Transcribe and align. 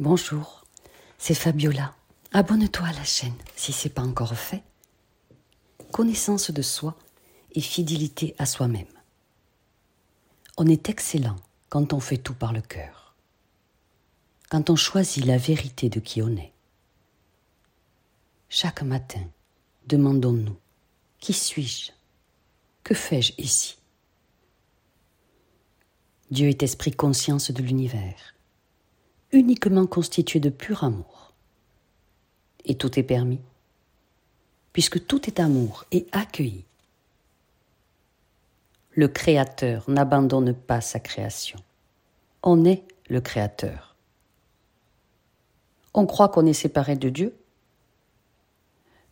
Bonjour, 0.00 0.64
c'est 1.18 1.36
Fabiola. 1.36 1.94
Abonne-toi 2.32 2.88
à 2.88 2.92
la 2.92 3.04
chaîne 3.04 3.36
si 3.54 3.72
ce 3.72 3.86
n'est 3.86 3.94
pas 3.94 4.02
encore 4.02 4.34
fait. 4.34 4.64
Connaissance 5.92 6.50
de 6.50 6.62
soi 6.62 6.98
et 7.52 7.60
fidélité 7.60 8.34
à 8.38 8.44
soi-même. 8.44 8.88
On 10.56 10.66
est 10.66 10.88
excellent 10.88 11.36
quand 11.68 11.92
on 11.92 12.00
fait 12.00 12.18
tout 12.18 12.34
par 12.34 12.52
le 12.52 12.60
cœur. 12.60 13.14
Quand 14.50 14.68
on 14.68 14.74
choisit 14.74 15.24
la 15.24 15.38
vérité 15.38 15.88
de 15.88 16.00
qui 16.00 16.22
on 16.22 16.36
est. 16.36 16.52
Chaque 18.48 18.82
matin, 18.82 19.22
demandons-nous 19.86 20.58
Qui 21.20 21.32
suis-je? 21.32 21.92
Que 22.82 22.94
fais-je 22.94 23.32
ici? 23.38 23.78
Dieu 26.32 26.48
est 26.48 26.64
esprit 26.64 26.90
conscience 26.90 27.52
de 27.52 27.62
l'univers, 27.62 28.33
uniquement 29.34 29.86
constitué 29.86 30.38
de 30.38 30.48
pur 30.48 30.84
amour. 30.84 31.32
Et 32.64 32.76
tout 32.76 32.98
est 32.98 33.02
permis, 33.02 33.40
puisque 34.72 35.04
tout 35.06 35.26
est 35.26 35.40
amour 35.40 35.84
et 35.90 36.06
accueilli. 36.12 36.64
Le 38.92 39.08
Créateur 39.08 39.84
n'abandonne 39.90 40.54
pas 40.54 40.80
sa 40.80 41.00
création. 41.00 41.58
On 42.44 42.64
est 42.64 42.84
le 43.10 43.20
Créateur. 43.20 43.96
On 45.92 46.06
croit 46.06 46.28
qu'on 46.28 46.46
est 46.46 46.52
séparé 46.52 46.94
de 46.94 47.08
Dieu, 47.08 47.36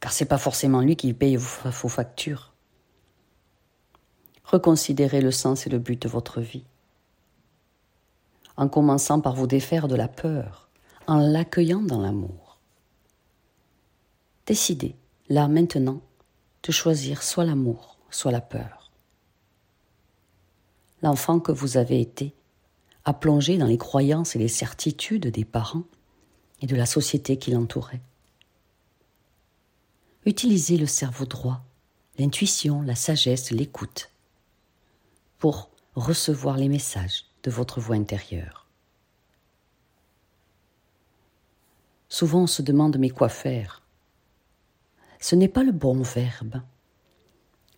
car 0.00 0.12
c'est 0.12 0.26
pas 0.26 0.38
forcément 0.38 0.82
lui 0.82 0.96
qui 0.96 1.12
paye 1.14 1.36
vos 1.36 1.88
factures. 1.88 2.52
Reconsidérez 4.44 5.22
le 5.22 5.30
sens 5.30 5.66
et 5.66 5.70
le 5.70 5.78
but 5.78 6.00
de 6.00 6.08
votre 6.08 6.40
vie 6.40 6.64
en 8.60 8.68
commençant 8.68 9.22
par 9.22 9.34
vous 9.34 9.46
défaire 9.46 9.88
de 9.88 9.94
la 9.96 10.06
peur, 10.06 10.68
en 11.06 11.16
l'accueillant 11.16 11.80
dans 11.80 11.98
l'amour. 11.98 12.58
Décidez, 14.44 14.96
là 15.30 15.48
maintenant, 15.48 16.02
de 16.62 16.70
choisir 16.70 17.22
soit 17.22 17.46
l'amour, 17.46 17.96
soit 18.10 18.30
la 18.30 18.42
peur. 18.42 18.90
L'enfant 21.00 21.40
que 21.40 21.52
vous 21.52 21.78
avez 21.78 22.02
été 22.02 22.34
a 23.06 23.14
plongé 23.14 23.56
dans 23.56 23.66
les 23.66 23.78
croyances 23.78 24.36
et 24.36 24.38
les 24.38 24.48
certitudes 24.48 25.28
des 25.28 25.46
parents 25.46 25.84
et 26.60 26.66
de 26.66 26.76
la 26.76 26.84
société 26.84 27.38
qui 27.38 27.52
l'entourait. 27.52 28.02
Utilisez 30.26 30.76
le 30.76 30.84
cerveau 30.84 31.24
droit, 31.24 31.62
l'intuition, 32.18 32.82
la 32.82 32.94
sagesse, 32.94 33.52
l'écoute, 33.52 34.10
pour 35.38 35.70
recevoir 35.94 36.58
les 36.58 36.68
messages 36.68 37.29
de 37.42 37.50
votre 37.50 37.80
voix 37.80 37.96
intérieure. 37.96 38.66
Souvent 42.08 42.42
on 42.42 42.46
se 42.46 42.62
demande 42.62 42.98
mais 42.98 43.10
quoi 43.10 43.28
faire? 43.28 43.82
Ce 45.20 45.36
n'est 45.36 45.48
pas 45.48 45.62
le 45.62 45.72
bon 45.72 46.02
verbe. 46.02 46.60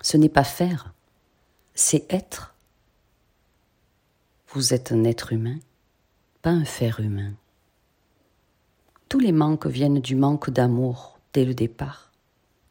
Ce 0.00 0.16
n'est 0.16 0.28
pas 0.28 0.44
faire, 0.44 0.94
c'est 1.74 2.10
être. 2.12 2.54
Vous 4.48 4.74
êtes 4.74 4.92
un 4.92 5.04
être 5.04 5.32
humain, 5.32 5.58
pas 6.42 6.50
un 6.50 6.64
faire 6.64 7.00
humain. 7.00 7.32
Tous 9.08 9.18
les 9.18 9.32
manques 9.32 9.66
viennent 9.66 10.00
du 10.00 10.16
manque 10.16 10.50
d'amour 10.50 11.18
dès 11.32 11.44
le 11.44 11.54
départ. 11.54 12.10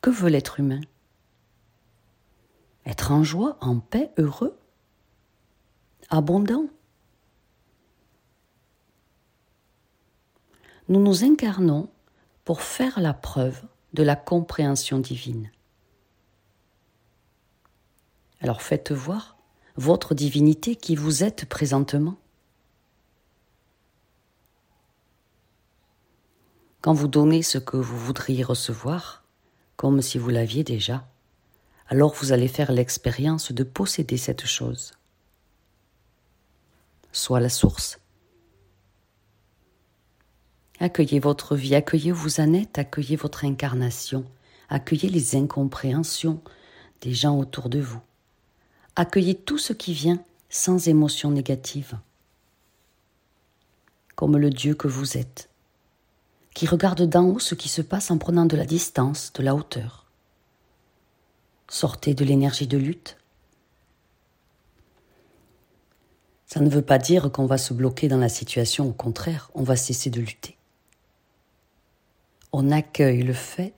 Que 0.01 0.09
veut 0.09 0.29
l'être 0.29 0.59
humain? 0.59 0.81
Être 2.85 3.11
en 3.11 3.23
joie, 3.23 3.57
en 3.61 3.79
paix, 3.79 4.11
heureux, 4.17 4.57
abondant. 6.09 6.65
Nous 10.91 11.01
nous 11.01 11.23
incarnons 11.23 11.89
pour 12.43 12.61
faire 12.61 12.99
la 12.99 13.13
preuve 13.13 13.61
de 13.93 14.03
la 14.03 14.17
compréhension 14.17 14.99
divine. 14.99 15.49
Alors 18.41 18.61
faites 18.61 18.91
voir 18.91 19.37
votre 19.77 20.13
divinité 20.13 20.75
qui 20.75 20.97
vous 20.97 21.23
êtes 21.23 21.45
présentement. 21.45 22.17
Quand 26.81 26.93
vous 26.93 27.07
donnez 27.07 27.41
ce 27.41 27.57
que 27.57 27.77
vous 27.77 27.97
voudriez 27.97 28.43
recevoir, 28.43 29.23
comme 29.77 30.01
si 30.01 30.17
vous 30.17 30.29
l'aviez 30.29 30.65
déjà, 30.65 31.07
alors 31.87 32.13
vous 32.15 32.33
allez 32.33 32.49
faire 32.49 32.73
l'expérience 32.73 33.53
de 33.53 33.63
posséder 33.63 34.17
cette 34.17 34.45
chose. 34.45 34.91
Soit 37.13 37.39
la 37.39 37.49
source, 37.49 38.00
Accueillez 40.81 41.19
votre 41.19 41.55
vie, 41.55 41.75
accueillez 41.75 42.11
où 42.11 42.15
vous 42.15 42.41
accueillez 42.41 43.15
votre 43.15 43.45
incarnation, 43.45 44.25
accueillez 44.67 45.09
les 45.09 45.35
incompréhensions 45.35 46.41
des 47.01 47.13
gens 47.13 47.37
autour 47.37 47.69
de 47.69 47.79
vous. 47.79 48.01
Accueillez 48.95 49.35
tout 49.35 49.59
ce 49.59 49.73
qui 49.73 49.93
vient 49.93 50.19
sans 50.49 50.87
émotion 50.87 51.29
négative, 51.29 51.99
comme 54.15 54.37
le 54.37 54.49
Dieu 54.49 54.73
que 54.73 54.87
vous 54.87 55.19
êtes, 55.19 55.49
qui 56.55 56.65
regarde 56.65 57.03
d'en 57.03 57.25
haut 57.27 57.37
ce 57.37 57.53
qui 57.53 57.69
se 57.69 57.83
passe 57.83 58.09
en 58.09 58.17
prenant 58.17 58.47
de 58.47 58.57
la 58.57 58.65
distance, 58.65 59.31
de 59.33 59.43
la 59.43 59.53
hauteur. 59.53 60.07
Sortez 61.69 62.15
de 62.15 62.25
l'énergie 62.25 62.65
de 62.65 62.79
lutte. 62.79 63.17
Ça 66.47 66.59
ne 66.59 66.71
veut 66.71 66.81
pas 66.81 66.97
dire 66.97 67.31
qu'on 67.31 67.45
va 67.45 67.59
se 67.59 67.75
bloquer 67.75 68.07
dans 68.07 68.17
la 68.17 68.29
situation, 68.29 68.89
au 68.89 68.93
contraire, 68.93 69.51
on 69.53 69.61
va 69.61 69.75
cesser 69.75 70.09
de 70.09 70.19
lutter 70.19 70.57
on 72.51 72.71
accueille 72.71 73.23
le 73.23 73.33
fait 73.33 73.73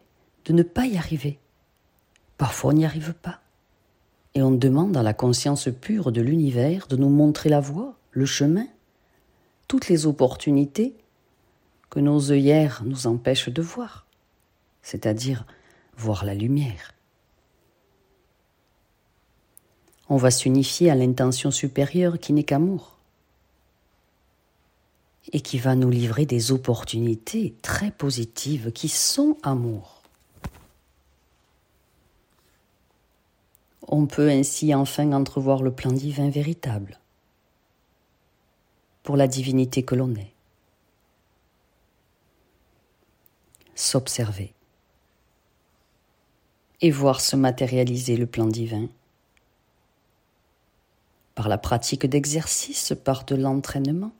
de 0.46 0.54
ne 0.54 0.64
pas 0.64 0.86
y 0.86 0.98
arriver. 0.98 1.40
Parfois 2.38 2.72
on 2.72 2.76
n'y 2.76 2.86
arrive 2.86 3.14
pas. 3.14 3.40
Et 4.36 4.42
on 4.42 4.52
demande 4.52 4.98
à 4.98 5.04
la 5.04 5.14
conscience 5.14 5.70
pure 5.80 6.12
de 6.12 6.22
l'univers 6.22 6.88
de 6.88 6.96
nous 6.96 7.10
montrer 7.10 7.50
la 7.50 7.60
voie, 7.60 7.96
le 8.12 8.26
chemin, 8.26 8.68
toutes 9.68 9.90
les 9.90 10.06
opportunités 10.06 10.96
que 11.90 12.00
nos 12.00 12.32
œillères 12.32 12.82
nous 12.86 13.06
empêchent 13.06 13.50
de 13.50 13.62
voir, 13.62 14.08
c'est-à-dire 14.82 15.46
voir 15.96 16.26
la 16.26 16.34
lumière. 16.34 16.94
On 20.10 20.18
va 20.18 20.32
s'unifier 20.32 20.90
à 20.90 20.96
l'intention 20.96 21.52
supérieure 21.52 22.20
qui 22.20 22.34
n'est 22.34 22.44
qu'amour 22.44 22.93
et 25.34 25.42
qui 25.42 25.58
va 25.58 25.76
nous 25.76 25.90
livrer 25.90 26.28
des 26.28 26.52
opportunités 26.52 27.56
très 27.64 27.90
positives 27.90 28.72
qui 28.72 28.88
sont 28.88 29.36
amour. 29.42 30.04
On 33.88 34.06
peut 34.06 34.30
ainsi 34.30 34.74
enfin 34.74 35.12
entrevoir 35.12 35.64
le 35.64 35.74
plan 35.74 35.92
divin 35.92 36.30
véritable 36.30 37.00
pour 39.02 39.18
la 39.18 39.28
divinité 39.28 39.84
que 39.84 39.96
l'on 39.96 40.16
est. 40.16 40.32
S'observer 43.76 44.54
et 46.80 46.92
voir 46.92 47.22
se 47.22 47.36
matérialiser 47.36 48.18
le 48.18 48.28
plan 48.28 48.46
divin 48.46 48.88
par 51.34 51.50
la 51.50 51.58
pratique 51.58 52.06
d'exercice, 52.06 52.94
par 53.04 53.26
de 53.26 53.36
l'entraînement 53.36 54.14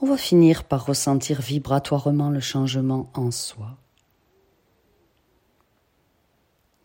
on 0.00 0.06
va 0.06 0.16
finir 0.16 0.64
par 0.64 0.86
ressentir 0.86 1.40
vibratoirement 1.40 2.30
le 2.30 2.40
changement 2.40 3.10
en 3.14 3.30
soi, 3.30 3.76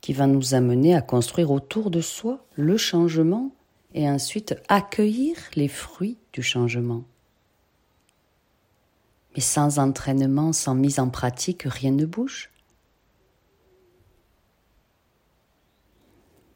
qui 0.02 0.14
va 0.14 0.26
nous 0.26 0.56
amener 0.56 0.96
à 0.96 1.02
construire 1.02 1.52
autour 1.52 1.92
de 1.92 2.02
soi 2.02 2.44
le 2.56 2.76
changement 2.76 3.52
et 3.94 4.10
ensuite 4.10 4.56
accueillir 4.68 5.38
les 5.56 5.68
fruits 5.68 6.18
du 6.34 6.42
changement. 6.42 7.04
Mais 9.36 9.42
sans 9.42 9.78
entraînement, 9.78 10.52
sans 10.52 10.76
mise 10.76 11.00
en 11.00 11.10
pratique, 11.10 11.64
rien 11.64 11.92
ne 11.92 12.06
bouge. 12.06 12.50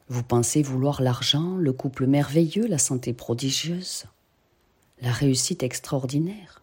Vous 0.08 0.22
pensez 0.22 0.62
vouloir 0.62 1.02
l'argent, 1.02 1.56
le 1.56 1.72
couple 1.72 2.06
merveilleux, 2.06 2.66
la 2.66 2.78
santé 2.78 3.12
prodigieuse 3.12 4.06
la 5.00 5.12
réussite 5.12 5.62
extraordinaire. 5.62 6.62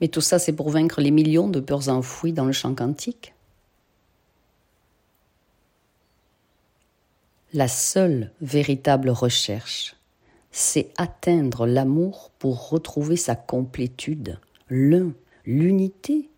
Mais 0.00 0.08
tout 0.08 0.20
ça, 0.20 0.38
c'est 0.38 0.52
pour 0.52 0.70
vaincre 0.70 1.00
les 1.00 1.10
millions 1.10 1.48
de 1.48 1.60
peurs 1.60 1.88
enfouies 1.88 2.32
dans 2.32 2.44
le 2.44 2.52
champ 2.52 2.74
quantique. 2.74 3.34
La 7.52 7.66
seule 7.66 8.30
véritable 8.40 9.10
recherche, 9.10 9.96
c'est 10.50 10.92
atteindre 10.98 11.66
l'amour 11.66 12.30
pour 12.38 12.68
retrouver 12.68 13.16
sa 13.16 13.34
complétude, 13.34 14.38
l'un, 14.68 15.12
l'unité. 15.46 16.28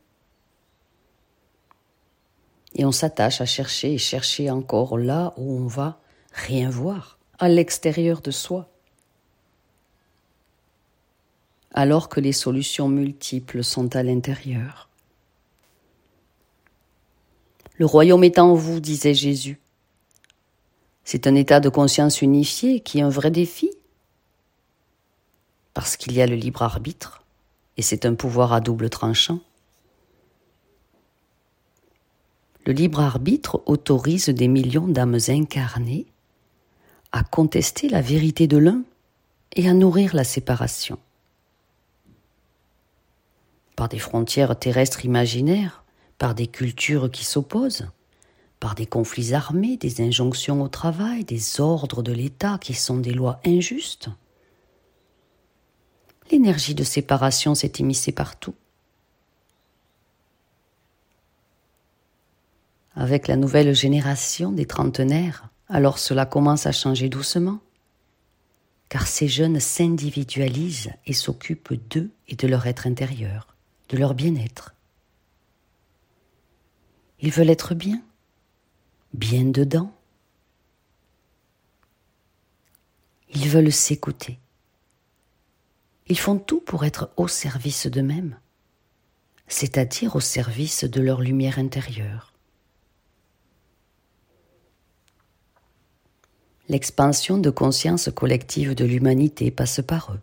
Et 2.77 2.85
on 2.85 2.93
s'attache 2.93 3.41
à 3.41 3.47
chercher 3.47 3.95
et 3.95 3.99
chercher 3.99 4.51
encore 4.51 4.97
là 4.97 5.35
où 5.37 5.53
on 5.53 5.67
va 5.67 6.01
rien 6.33 6.71
voir, 6.71 7.19
à 7.39 7.49
l'extérieur 7.49 8.21
de 8.21 8.31
soi. 8.31 8.71
Alors 11.73 12.09
que 12.09 12.21
les 12.21 12.33
solutions 12.33 12.89
multiples 12.89 13.63
sont 13.63 13.95
à 13.95 14.03
l'intérieur. 14.03 14.89
Le 17.77 17.87
royaume 17.87 18.25
est 18.25 18.39
en 18.39 18.55
vous, 18.55 18.81
disait 18.81 19.15
Jésus. 19.15 19.59
C'est 21.05 21.27
un 21.27 21.35
état 21.35 21.61
de 21.61 21.69
conscience 21.69 22.23
unifié 22.23 22.81
qui 22.81 22.99
est 22.99 23.03
un 23.03 23.09
vrai 23.09 23.31
défi, 23.31 23.71
parce 25.73 25.97
qu'il 25.97 26.13
y 26.13 26.21
a 26.21 26.27
le 26.27 26.35
libre 26.35 26.63
arbitre, 26.63 27.25
et 27.77 27.83
c'est 27.83 28.05
un 28.05 28.15
pouvoir 28.15 28.53
à 28.53 28.61
double 28.61 28.91
tranchant. 28.91 29.41
Le 32.67 32.73
libre 32.73 33.01
arbitre 33.01 33.63
autorise 33.67 34.29
des 34.29 34.49
millions 34.49 34.87
d'âmes 34.87 35.19
incarnées 35.29 36.07
à 37.13 37.25
contester 37.25 37.89
la 37.89 38.03
vérité 38.03 38.47
de 38.47 38.59
l'un 38.59 38.83
et 39.57 39.69
à 39.69 39.73
nourrir 39.73 40.15
la 40.15 40.25
séparation. 40.25 40.99
Par 43.81 43.89
des 43.89 43.99
frontières 43.99 44.59
terrestres 44.59 45.07
imaginaires, 45.07 45.85
par 46.19 46.35
des 46.35 46.49
cultures 46.49 47.11
qui 47.11 47.25
s'opposent, 47.25 47.89
par 48.61 48.75
des 48.75 48.85
conflits 48.85 49.33
armés, 49.33 49.79
des 49.79 50.03
injonctions 50.03 50.61
au 50.61 50.69
travail, 50.69 51.25
des 51.25 51.63
ordres 51.63 52.03
de 52.03 52.13
l'État 52.13 52.59
qui 52.61 52.75
sont 52.75 52.99
des 52.99 53.15
lois 53.15 53.41
injustes. 53.47 54.11
L'énergie 56.31 56.75
de 56.75 56.85
séparation 56.85 57.55
s'est 57.55 57.73
émissée 57.79 58.13
partout. 58.13 58.55
Avec 62.95 63.29
la 63.29 63.37
nouvelle 63.37 63.75
génération 63.75 64.53
des 64.53 64.67
trentenaires, 64.67 65.49
alors 65.71 65.97
cela 65.99 66.27
commence 66.27 66.67
à 66.67 66.73
changer 66.73 67.09
doucement, 67.09 67.61
car 68.91 69.07
ces 69.07 69.27
jeunes 69.27 69.59
s'individualisent 69.59 70.93
et 71.07 71.15
s'occupent 71.15 71.81
d'eux 71.89 72.11
et 72.29 72.37
de 72.37 72.47
leur 72.47 72.67
être 72.67 72.87
intérieur, 72.87 73.57
de 73.91 73.97
leur 73.99 74.15
bien-être. 74.15 74.75
Ils 77.19 77.33
veulent 77.33 77.51
être 77.51 77.75
bien, 77.75 78.01
bien 79.13 79.45
dedans. 79.45 79.93
Ils 83.35 83.49
veulent 83.49 83.73
s'écouter. 83.73 84.39
Ils 86.07 86.19
font 86.19 86.39
tout 86.39 86.61
pour 86.61 86.85
être 86.85 87.11
au 87.17 87.29
service 87.29 87.87
d'eux-mêmes, 87.87 88.39
c'est-à-dire 89.47 90.17
au 90.17 90.21
service 90.21 90.85
de 90.85 91.01
leur 91.01 91.21
lumière 91.21 91.59
intérieure. 91.59 92.33
L'expansion 96.69 97.39
de 97.39 97.51
conscience 97.51 98.09
collective 98.15 98.75
de 98.75 98.85
l'humanité 98.85 99.51
passe 99.51 99.81
par 99.87 100.13
eux. 100.15 100.21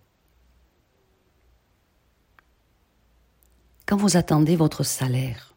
Quand 3.88 3.96
vous 3.96 4.18
attendez 4.18 4.58
votre 4.58 4.84
salaire, 4.84 5.56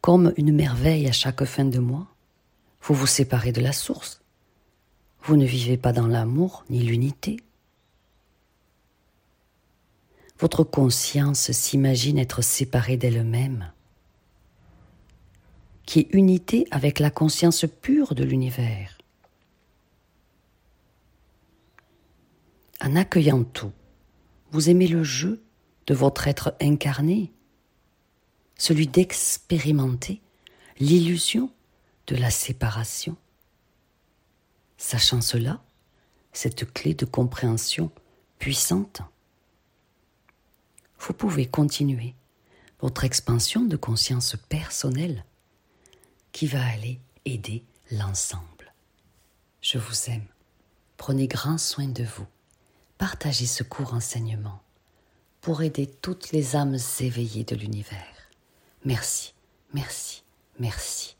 comme 0.00 0.32
une 0.36 0.52
merveille 0.52 1.06
à 1.06 1.12
chaque 1.12 1.44
fin 1.44 1.64
de 1.64 1.78
mois, 1.78 2.08
vous 2.82 2.94
vous 2.94 3.06
séparez 3.06 3.52
de 3.52 3.60
la 3.60 3.72
source. 3.72 4.20
Vous 5.22 5.36
ne 5.36 5.46
vivez 5.46 5.76
pas 5.76 5.92
dans 5.92 6.08
l'amour 6.08 6.64
ni 6.68 6.80
l'unité. 6.80 7.36
Votre 10.40 10.64
conscience 10.64 11.52
s'imagine 11.52 12.18
être 12.18 12.42
séparée 12.42 12.96
d'elle-même, 12.96 13.70
qui 15.86 16.00
est 16.00 16.08
unité 16.12 16.66
avec 16.72 16.98
la 16.98 17.10
conscience 17.12 17.64
pure 17.82 18.16
de 18.16 18.24
l'univers. 18.24 18.98
En 22.80 22.96
accueillant 22.96 23.44
tout, 23.44 23.72
vous 24.50 24.70
aimez 24.70 24.88
le 24.88 25.04
jeu 25.04 25.40
de 25.88 25.94
votre 25.94 26.28
être 26.28 26.54
incarné 26.60 27.32
celui 28.58 28.86
d'expérimenter 28.86 30.20
l'illusion 30.78 31.50
de 32.06 32.14
la 32.14 32.30
séparation. 32.30 33.16
Sachant 34.76 35.22
cela, 35.22 35.62
cette 36.32 36.70
clé 36.72 36.92
de 36.92 37.06
compréhension 37.06 37.90
puissante, 38.38 39.00
vous 41.00 41.14
pouvez 41.14 41.46
continuer 41.46 42.14
votre 42.80 43.04
expansion 43.04 43.64
de 43.64 43.76
conscience 43.76 44.36
personnelle 44.50 45.24
qui 46.32 46.46
va 46.46 46.64
aller 46.64 47.00
aider 47.24 47.64
l'ensemble. 47.90 48.74
Je 49.62 49.78
vous 49.78 50.10
aime. 50.10 50.26
Prenez 50.98 51.28
grand 51.28 51.56
soin 51.56 51.88
de 51.88 52.04
vous. 52.04 52.26
Partagez 52.98 53.46
ce 53.46 53.62
court 53.62 53.94
enseignement 53.94 54.60
pour 55.48 55.62
aider 55.62 55.86
toutes 55.86 56.30
les 56.32 56.56
âmes 56.56 56.76
éveillées 57.00 57.44
de 57.44 57.56
l'univers. 57.56 58.28
Merci, 58.84 59.32
merci, 59.72 60.22
merci. 60.58 61.16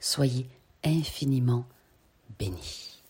Soyez 0.00 0.46
infiniment 0.82 1.66
bénis. 2.38 3.01